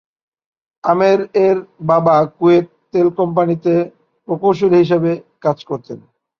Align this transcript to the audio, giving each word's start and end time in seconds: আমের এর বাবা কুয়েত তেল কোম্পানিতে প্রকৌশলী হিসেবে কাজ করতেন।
আমের 0.83 1.19
এর 1.45 1.57
বাবা 1.83 2.15
কুয়েত 2.37 2.67
তেল 2.91 3.07
কোম্পানিতে 3.19 3.73
প্রকৌশলী 4.27 4.77
হিসেবে 4.83 5.11
কাজ 5.43 5.57
করতেন। 5.69 5.99